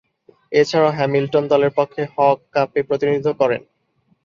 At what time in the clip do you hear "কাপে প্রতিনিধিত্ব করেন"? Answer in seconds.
2.53-3.61